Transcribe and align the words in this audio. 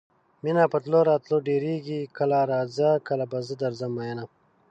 مینه 0.43 0.63
په 0.71 0.77
تلو 0.83 0.99
راتلو 1.09 1.37
ډیریږي 1.47 1.99
کله 2.17 2.39
راځه 2.51 2.89
کله 3.07 3.25
به 3.31 3.39
زه 3.47 3.53
درځم 3.63 3.91
میینه 3.97 4.23